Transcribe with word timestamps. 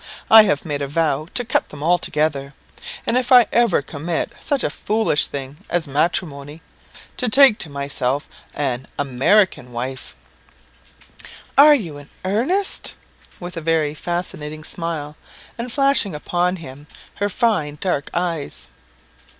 I 0.31 0.45
have 0.45 0.65
made 0.65 0.81
a 0.81 0.87
vow 0.87 1.27
to 1.35 1.45
cut 1.45 1.69
them 1.69 1.83
altogether; 1.83 2.55
and 3.05 3.15
if 3.15 3.31
ever 3.31 3.77
I 3.77 3.81
commit 3.83 4.31
such 4.39 4.63
a 4.63 4.71
foolish 4.71 5.27
thing 5.27 5.57
as 5.69 5.87
matrimony, 5.87 6.63
to 7.17 7.29
take 7.29 7.59
to 7.59 7.69
myself 7.69 8.27
an 8.55 8.87
American 8.97 9.71
wife." 9.73 10.15
"Are 11.55 11.75
you 11.75 11.99
in 11.99 12.09
earnest?" 12.25 12.95
with 13.39 13.55
a 13.55 13.61
very 13.61 13.93
fascinating 13.93 14.63
smile, 14.63 15.17
and 15.55 15.71
flashing 15.71 16.15
upon 16.15 16.55
him 16.55 16.87
her 17.17 17.29
fine 17.29 17.77
dark 17.79 18.09
eyes. 18.11 18.69